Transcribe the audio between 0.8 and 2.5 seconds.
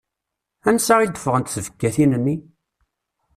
i d-ffɣent tbekkatin-nni?